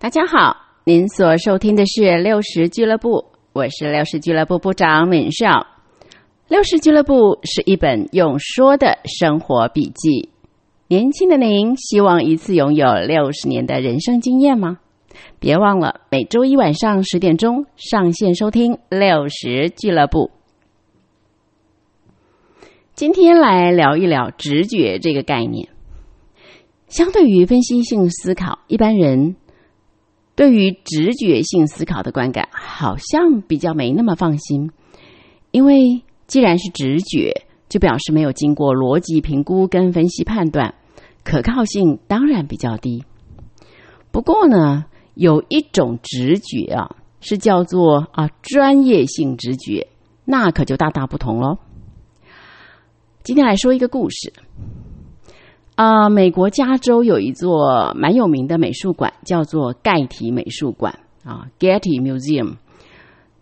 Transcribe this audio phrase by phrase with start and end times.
[0.00, 5.66] 大家好，您所收听的是六十俱乐部，我是六十俱乐部部长敏少。
[6.46, 10.28] 六十俱乐部是一本用说的生活笔记。
[10.86, 14.78] 年轻的您，希望一次拥有六十年的人生经验吗？
[15.40, 20.30] 别忘了每周一晚上十点钟上线收听六十俱乐部。
[22.94, 25.68] 今天来聊一聊直觉这个概念。
[26.86, 29.34] 相对于分析性思考，一般人
[30.38, 34.70] 对于直觉性思考的观感好像比较没那么放心，
[35.50, 40.76] 因为既然是直觉，就表示没有经过逻辑评估跟分析判断，
[41.24, 43.02] 可靠性当然比较低。
[44.12, 44.84] 不过呢，
[45.14, 49.88] 有一种直觉啊，是叫做啊专业性直觉，
[50.24, 51.58] 那可就大大不同喽。
[53.24, 54.32] 今天来说一个故事。
[55.78, 62.56] 啊，美国加州有一座蛮有名的美术馆，叫做盖提美术馆啊 （Getty Museum）。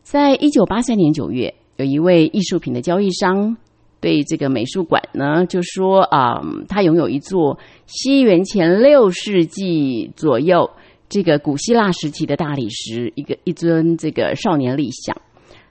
[0.03, 3.57] 在一九八三年九月，有一位艺术品的交易商
[4.03, 10.69] 对这个美术馆呢，就说啊，他拥有一座西元前六世纪左右
[11.09, 15.17] 这个古希腊时期的大理石，一个一尊这个少年立像。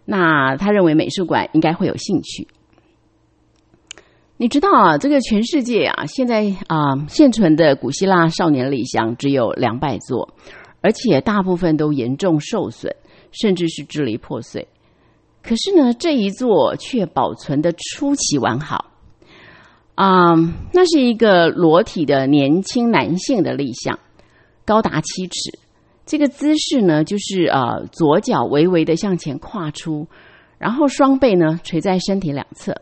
[0.04, 2.48] 那他认为美术馆应该会有兴趣。
[4.38, 10.34] 你知道啊，这个全世界啊，现在啊现存的古希腊少年立像只有两百座，
[10.82, 12.94] 而且大部分都严重受损，
[13.32, 14.68] 甚至是支离破碎。
[15.42, 18.92] 可是呢，这一座却保存的出奇完好。
[19.96, 20.36] 啊，
[20.74, 23.98] 那是一个裸体的年轻男性的立像，
[24.66, 25.60] 高达七尺。
[26.06, 30.08] 这个姿势呢，就是呃左脚微微的向前跨出，
[30.58, 32.76] 然后双背呢垂在身体两侧。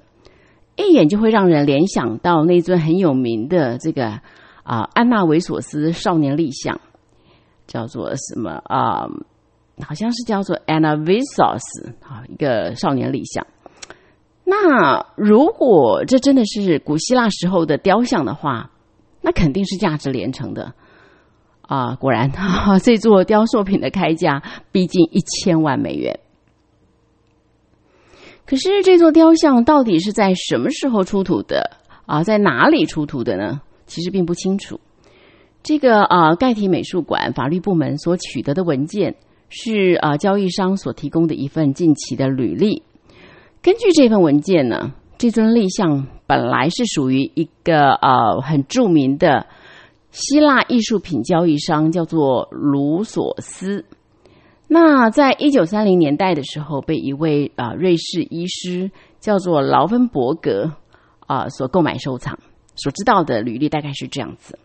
[0.75, 4.19] 一眼就会让人联想到那尊很有名的这个
[4.63, 6.79] 啊安娜维索斯少年立像，
[7.67, 9.07] 叫做什么啊？
[9.81, 13.45] 好像是叫做 Anna Visos 啊，一个少年立像。
[14.43, 18.69] 那如果这真的是古希腊时候的雕像的话，
[19.21, 20.73] 那肯定是价值连城的
[21.61, 21.95] 啊！
[21.95, 22.31] 果然，
[22.83, 26.19] 这座雕塑品的开价逼近一千万美元。
[28.45, 32.23] 可是这座雕像到底是在什么时候出土的啊？
[32.23, 33.61] 在哪里出土的呢？
[33.85, 34.79] 其实并不清楚。
[35.63, 39.15] 这个啊，盖提美术馆法律部门所取得的文件
[39.49, 42.83] 是啊，交易商所提供的一份近期的履历。
[43.61, 49.47] 根据这份文件呢，这尊立像本来是属于一个啊很著名的
[50.11, 53.85] 希腊艺术品交易商，叫做卢索斯。
[54.73, 58.89] 那在一九三零年代的时候，被一位啊瑞士医师
[59.19, 60.73] 叫做劳芬伯格
[61.27, 62.39] 啊所购买收藏。
[62.75, 64.57] 所知道的履历大概是这样子。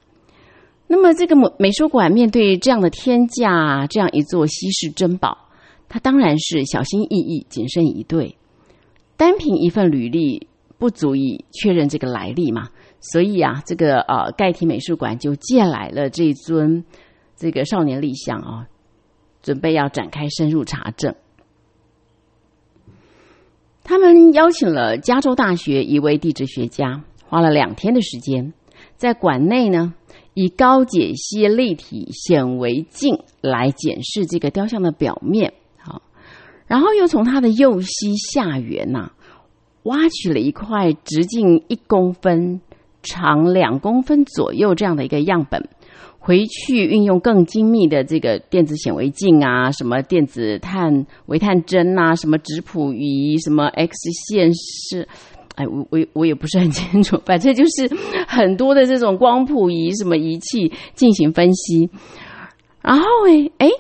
[0.87, 5.37] 那么这个美美术馆面对这样的天价，这样一座稀世珍宝，
[5.91, 8.35] 它当然是小心翼翼、谨慎以对。
[9.19, 10.49] 单凭一份履历
[10.79, 12.71] 不足以确认这个来历嘛？
[13.01, 16.83] 所以啊，这个呃盖提美术馆就借来了这尊
[17.37, 18.67] 这个少年立像啊。
[19.43, 21.15] 准备要展开深入查证，
[23.85, 28.53] 他们邀请了加州大学一位地质学家，花了两天的时间，
[28.97, 29.95] 在馆内呢
[30.35, 36.03] 以高解析立体显微镜来检视这个雕像的表面，好，
[36.67, 39.13] 然后又从它的右膝下缘呐
[39.85, 42.61] 挖取了一块直径一公分、
[43.03, 45.69] 长两公分左右这样的一个样本。
[46.29, 55.09] 回去运用更精密的这个电子显微镜啊，什么电子探微探针啊，什么质谱仪，什么 X 线是，
[55.55, 57.91] 哎，我我我也不是很清楚， 反正就是
[58.27, 61.89] 很多的这种光谱仪什么仪器进行分析。
[62.83, 63.71] 然后哎哎，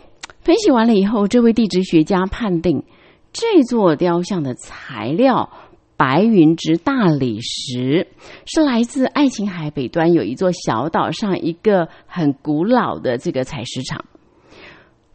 [0.41, 2.82] 分析完了以后，这位地质学家判定
[3.31, 5.50] 这座雕像的材料。
[5.98, 8.06] 白云之大理石
[8.47, 14.04] 是来自爱琴海北端有一座小岛上一个很古老的这个采石场。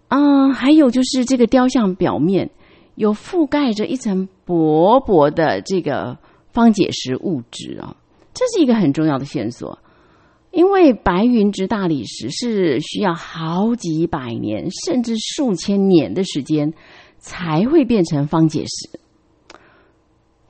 [0.10, 2.52] 嗯，还有就是这个雕像表面
[2.96, 6.18] 有覆盖着一层薄薄的这个
[6.52, 7.96] 方解石物质哦，
[8.34, 9.80] 这是一个很重要的线索，
[10.52, 16.74] 因为白云之大理石是需要好几百年甚至数千年的时间
[17.20, 19.00] 才会变成方解石。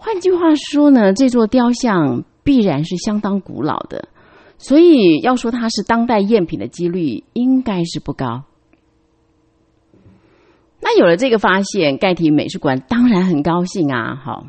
[0.05, 4.09] 换句话说呢，这座雕像必然是相当古老的，
[4.57, 8.43] 所以要说它是当代赝品的几率应该是不高。
[10.81, 14.15] 那有了这个发现，盖提美术馆当然很高兴啊！
[14.21, 14.47] 好，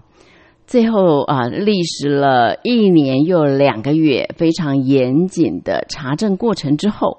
[0.66, 7.18] 最后啊，历时了一年又两个月非常严谨的查证过程之后，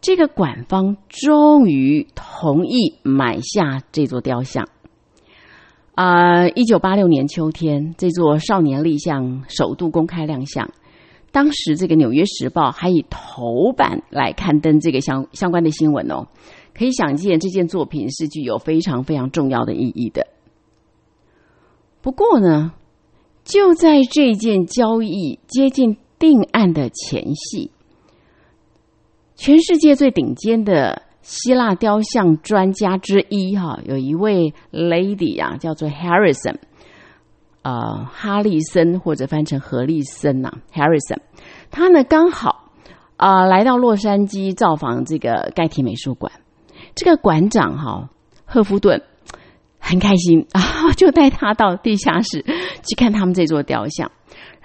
[0.00, 4.66] 这个馆方终于同意买下这座雕像。
[5.96, 10.70] 啊，一九八六年秋天，这座少年立像首度公开亮相。
[11.32, 16.28] 当时，这个《纽约时报》还以头版来刊登这个相相关的新闻哦。
[16.74, 20.26] 可以想见，这件作品是具有非常非常重要的意义的。
[22.02, 22.74] 不过呢，
[23.42, 27.70] 就在这件交易接近定案的前夕，
[29.34, 36.54] 全世界最顶尖的希腊雕像专家之一哈，有一位 lady 啊，叫做 Harrison，
[37.62, 41.18] 呃，哈利森或者翻成何利森呐，Harrison，
[41.72, 42.70] 他呢刚好
[43.16, 46.30] 啊来到洛杉矶造访这个盖提美术馆，
[46.94, 48.08] 这个馆长哈
[48.44, 49.02] 赫夫顿。
[49.78, 52.44] 很开心啊， 就带他到地下室
[52.82, 54.10] 去看他们这座雕像，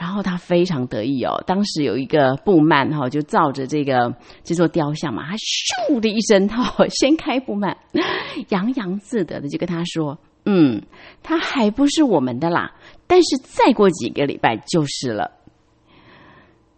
[0.02, 1.44] 然后他非常得意哦。
[1.46, 4.12] 当时有一个布幔哈，就照着这个
[4.44, 7.78] 这座雕像嘛，他咻的一声哈， 掀开布幔，
[8.50, 10.82] 洋洋自得的就跟他说：“嗯，
[11.22, 12.74] 他还不是我们的啦，
[13.06, 15.30] 但是再过几个礼拜就是了。”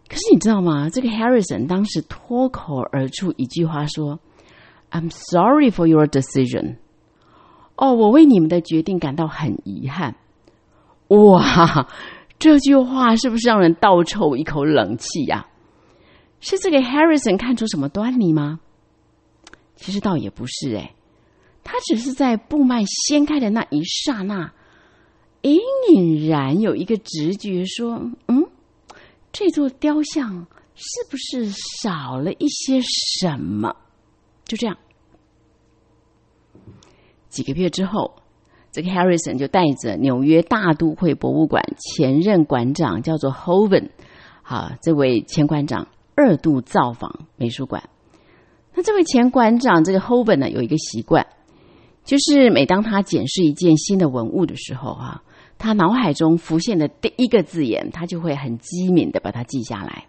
[0.06, 0.90] 可是你知道吗？
[0.90, 4.20] 这个 Harrison 当时脱口而出一句话说
[4.90, 6.76] ：“I'm sorry for your decision。”
[7.76, 10.14] 哦，我为你们的决定感到很遗憾。
[11.08, 11.88] 哇，
[12.44, 15.46] 这句话是不是让人倒抽一口冷气呀？
[16.40, 18.60] 是这个 Harrison 看出什么端倪吗？
[19.76, 20.94] 其实倒也不是，哎，
[21.62, 24.52] 他只是在布幔掀开的那一刹那，
[25.40, 25.58] 隐
[25.88, 28.46] 隐然有一个直觉说：“嗯，
[29.32, 31.50] 这座雕像是不是
[31.82, 33.74] 少了一些什么？”
[34.44, 34.76] 就这样。
[37.30, 38.14] 几个月之后，
[38.74, 43.90] 这个 Harrison 就带着纽约大都会博物馆前任馆长叫做 Hoven，
[44.42, 45.86] 好，这位前馆长
[46.16, 47.84] 二度造访美术馆。
[48.74, 51.28] 那这位前馆长这个 Hoven 呢，有一个习惯，
[52.02, 55.22] 就是每当他检视一件新的文物的时候，哈，
[55.56, 60.06] 他脑海中浮现的第一个字眼，他就会很机敏的把它记下来。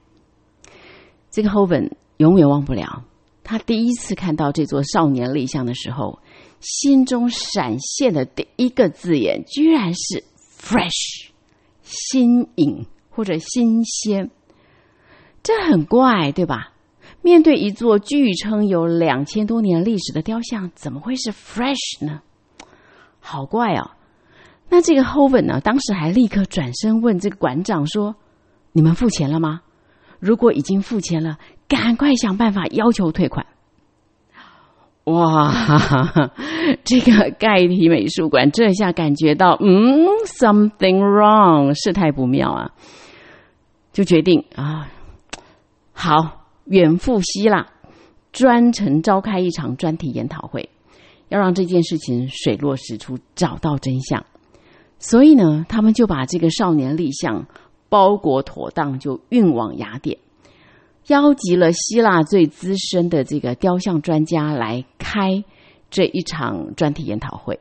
[1.30, 3.04] 这个 Hoven 永远忘不了，
[3.44, 6.18] 他第一次看到这座少年立像的时候。
[6.66, 10.24] 心中闪现的第一个字眼，居然是
[10.60, 11.28] “fresh”，
[11.84, 14.32] 新颖或者新鲜，
[15.44, 16.74] 这很怪，对吧？
[17.22, 22.22] 面对一座据称有两千多年历史的雕像，怎么会是 “fresh” 呢？
[23.20, 23.92] 好怪哦！
[24.68, 25.62] 那这个 Hoven 呢？
[25.62, 28.16] 当时还立刻转身问这个馆长说
[28.74, 29.62] ：“你们付钱了吗？
[30.20, 31.38] 如果已经付钱了，
[31.68, 33.46] 赶快想办法要求退款。”
[35.06, 36.32] 哇，
[36.84, 42.72] 这个盖提美术馆这下感觉到，嗯，something wrong，事态不妙啊，
[43.94, 44.90] 就决定啊，
[45.94, 47.68] 好，远赴希腊，
[48.32, 50.70] 专程召开一场专题研讨会，
[51.30, 54.26] 要让这件事情水落石出，找到真相。
[54.98, 57.46] 所以呢，他们就把这个少年立像
[57.90, 60.18] 包裹妥当，就运往雅典。
[61.08, 65.44] 邀集了希腊最资深的这个雕像专家来开
[65.92, 67.60] 这一场专题研讨会。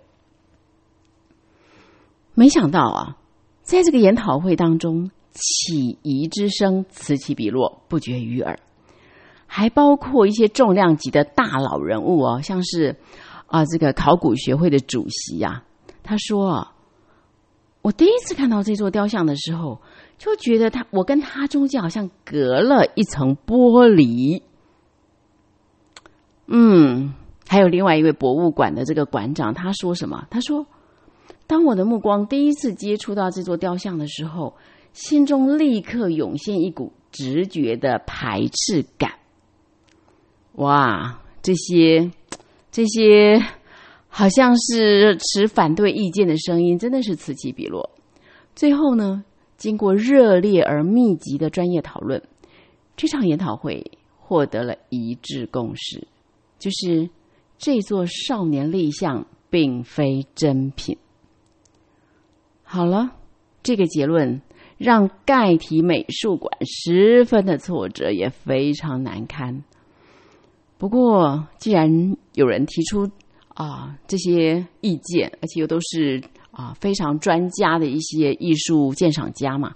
[2.33, 3.19] 没想到啊，
[3.63, 8.59] 在这个研讨会当中，起疑之声此起彼落，不绝于耳，
[9.47, 12.97] 还包括一些重量级的大佬人物哦，像是
[13.47, 15.65] 啊这个考古学会的主席呀，
[16.03, 16.69] 他说
[17.83, 19.81] ：“我第一次看到这座雕像的时候。”
[20.25, 24.41] 就觉得他，我跟他中间好像隔了一层玻璃。
[26.47, 27.13] 嗯，
[27.47, 30.27] 还有另外一位博物馆的这个馆长，他说什么？
[30.31, 30.67] 他说
[31.47, 34.55] ：“当我的目光第一次接触到这座雕像的时候，
[34.95, 39.13] 心中立刻涌现一股直觉的排斥感。”
[40.57, 42.11] 哇，这些
[42.71, 43.43] 这些
[44.09, 47.91] 好像是持反对意见的声音，真的是此起彼落。
[48.55, 49.23] 最后呢？
[49.65, 52.23] 经过热烈而密集的专业讨论，
[52.99, 56.07] 这场研讨会获得了一致共识，
[56.59, 57.09] 就是
[57.57, 60.99] 这座少年立像并非真品。
[62.63, 63.13] 好了，
[63.63, 64.43] 这个结论
[64.77, 69.65] 让盖提美术馆十分的挫折，也非常难堪。
[70.77, 73.11] 不过，既然有人提出
[73.55, 76.23] 啊这些意见，而且又都是。
[76.55, 79.75] 啊，非常专家的一些艺术鉴赏家嘛，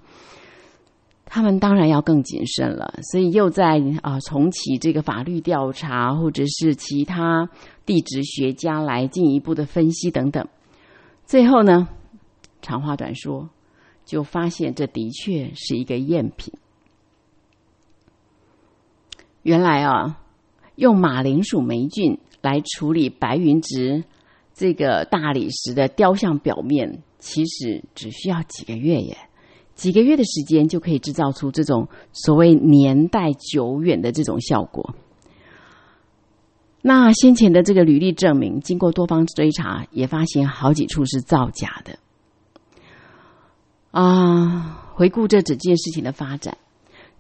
[1.27, 7.49] 他们当然要更谨慎了，所以又在啊重启这个法律调查，或者是其他
[7.85, 10.47] 地质学家来进一步的分析等等。
[11.27, 11.89] 最后呢，
[12.63, 13.51] 长话短说，
[14.05, 16.55] 就发现这的确是一个赝品。
[19.43, 20.21] 原来啊，
[20.77, 24.05] 用马铃薯霉菌来处理白云植
[24.59, 29.17] 这个大理石的雕像表面，其实只需要几个月耶，
[29.77, 34.97] 几个月的时间就可以制造出这种所谓年代久远的这种效果。
[36.83, 41.97] 那先前的这个履历证明，经过多方追查，也发现好几处是造假的。
[43.93, 46.59] 啊，回顾这整件事情的发展，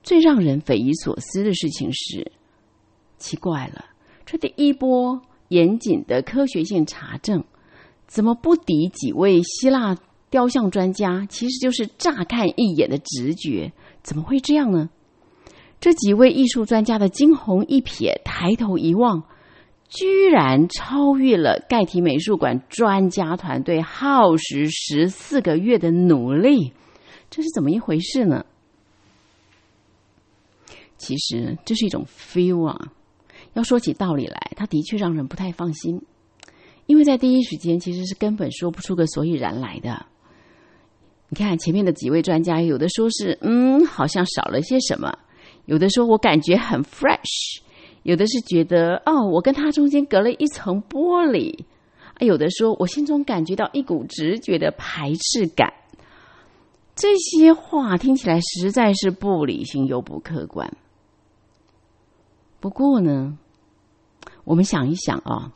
[0.03, 2.33] 最让人匪夷所思的事情是，
[3.17, 3.85] 奇怪了，
[4.27, 7.45] 这第一波严谨的科学性查证，
[8.07, 9.97] 怎么不敌几位希腊
[10.31, 11.27] 雕像专家？
[11.29, 14.91] 其实就是乍看一眼的直觉，怎么会这样呢？
[15.81, 19.25] 这几位艺术专家的惊鸿一瞥，抬头一望。
[19.91, 26.75] 居然超越了盖提美术馆专家团队耗时十四个月的努力，
[27.31, 28.45] 这是怎么一回事呢？
[30.99, 32.93] 其实这是一种 feel 啊。
[33.55, 36.01] 要说起道理来，他的确让人不太放心，
[36.87, 40.07] 因为在第一时间其实是根本说不出个所以然来的。
[41.29, 45.11] 你看前面的几位专家，有的说是嗯，好像少了些什么；
[45.67, 47.61] 有的说我感觉很 fresh。
[48.05, 51.65] 有的是觉得哦，我跟他中间隔了一层玻璃；
[52.15, 55.71] 啊，有的说我心中感觉到一股直觉的排斥感。
[56.95, 60.73] 这些话听起来实在是不理性又不客观。
[62.61, 63.39] 不过呢，
[64.45, 65.53] 我们想一想啊，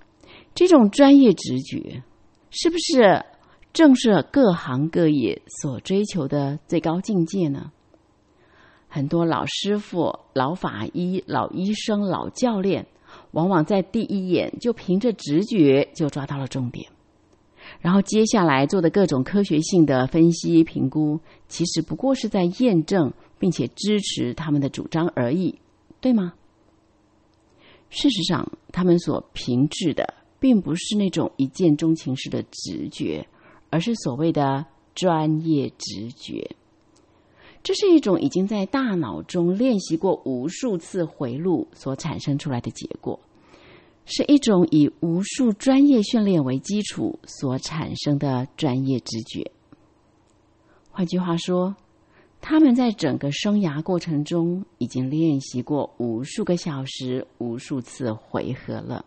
[0.54, 2.02] 这种专业直觉
[2.50, 3.24] 是不是
[3.72, 7.72] 正是各行各业所追求的最高境界呢？
[8.88, 12.86] 很多老师傅、老法医、老医生、老教练，
[13.30, 16.90] 往往在第一眼就凭着直觉就抓到了重点，
[17.80, 21.18] 然后接下来做的各种科学性的分析评估，
[21.48, 25.58] 其实不过是在验证并且支持他们的主张而已，
[26.00, 26.34] 对吗？
[27.94, 33.28] 事实上，他们所凭据的并不是那种一见钟情式的直觉，
[33.68, 36.56] 而是所谓的专业直觉。
[37.62, 43.20] 这是一种已经在大脑中练习过无数次回路所产生出来的结果，
[44.06, 49.52] 是一种以无数专业训练为基础所产生的专业直觉。
[50.90, 51.76] 换句话说，
[52.42, 59.04] 他们在整个生涯过程中已经练习过无数个小时、无数次回合了。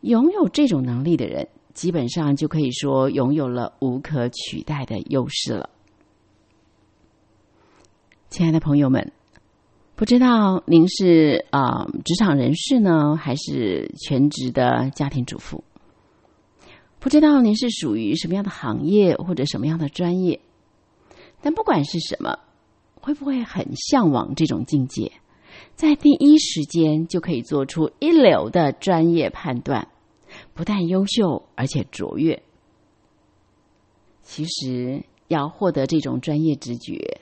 [0.00, 5.70] 拥有这种能力的人，基本上就可以说拥有了无可取代的优势了。
[8.28, 9.12] 亲爱的朋友们，
[9.94, 15.62] 不知道您是啊职场人士呢，还是全职的家庭主妇？
[16.98, 20.40] 不知道您是属于什么样的行业或者什么样的专业？
[21.40, 22.38] 但不管是什么，
[23.00, 25.12] 会不会很向往这种境界，
[25.74, 29.88] 在第一时间就可以做出一流的专业判断，
[30.54, 32.42] 不但优秀，而且卓越。
[34.22, 37.20] 其实要获得这种专业直觉。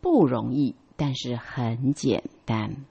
[0.00, 2.84] 不容易，但是很简单。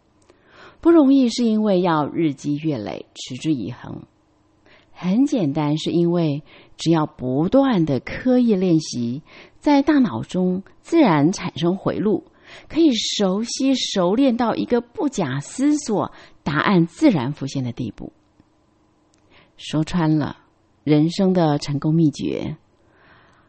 [0.81, 4.07] 不容易是因为要日积月累、持之以恒；
[4.93, 6.43] 很简单是因为
[6.77, 9.21] 只要不断的刻意练习，
[9.59, 12.25] 在大脑中自然产生回路，
[12.69, 16.11] 可以熟悉熟练到一个不假思索、
[16.43, 18.13] 答案自然浮现的地步。
[19.57, 20.37] 说穿了，
[20.83, 22.57] 人生的成功秘诀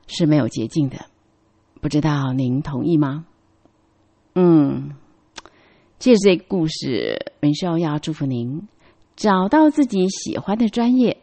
[0.06, 1.06] 是没有捷径的。
[1.80, 3.26] 不知道您同意吗？
[4.34, 4.96] 嗯，
[5.98, 8.66] 借这个故事，文少要祝福您
[9.16, 11.18] 找到自己喜欢的专业，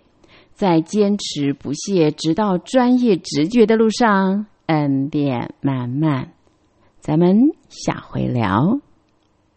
[0.54, 6.34] 在坚持不懈，直到专业直觉的路上，恩典满满。
[7.00, 7.36] 咱们
[7.70, 8.80] 下回聊。